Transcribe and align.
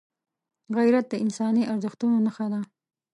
غیرت 0.77 1.05
د 1.09 1.13
انساني 1.25 1.63
ارزښتونو 1.73 2.17
نښه 2.25 2.45
ده 2.53 2.61